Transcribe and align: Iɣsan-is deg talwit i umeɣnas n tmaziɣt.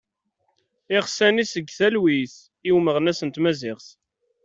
Iɣsan-is 0.95 1.51
deg 1.57 1.67
talwit 1.77 2.35
i 2.67 2.69
umeɣnas 2.77 3.19
n 3.23 3.29
tmaziɣt. 3.29 3.87